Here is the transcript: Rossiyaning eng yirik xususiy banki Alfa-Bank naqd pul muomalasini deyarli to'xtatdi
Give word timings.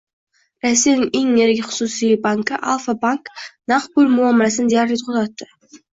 Rossiyaning 0.63 1.09
eng 1.19 1.35
yirik 1.41 1.59
xususiy 1.67 2.17
banki 2.23 2.59
Alfa-Bank 2.73 3.31
naqd 3.73 3.93
pul 3.99 4.11
muomalasini 4.17 4.73
deyarli 4.77 4.99
to'xtatdi 5.03 5.51